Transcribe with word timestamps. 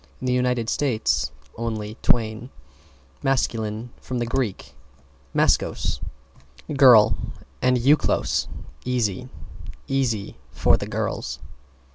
In 0.19 0.25
the 0.25 0.33
United 0.33 0.67
States, 0.67 1.31
only 1.57 1.95
Twain. 2.01 2.49
=MASCULINE= 3.21 3.91
From 4.01 4.19
Grk. 4.19 4.71
maskos, 5.31 5.99
girl, 6.75 7.15
and 7.61 7.77
eukolos, 7.77 8.47
easy. 8.83 9.29
Easy 9.87 10.37
for 10.51 10.75
the 10.75 10.87
girls. 10.87 11.37